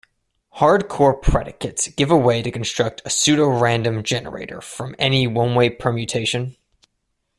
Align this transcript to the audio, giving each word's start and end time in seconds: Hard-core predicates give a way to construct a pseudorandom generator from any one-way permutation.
Hard-core 0.53 1.13
predicates 1.13 1.87
give 1.89 2.09
a 2.09 2.17
way 2.17 2.41
to 2.41 2.49
construct 2.49 3.01
a 3.05 3.09
pseudorandom 3.09 4.01
generator 4.01 4.59
from 4.59 4.95
any 4.97 5.27
one-way 5.27 5.69
permutation. 5.69 6.57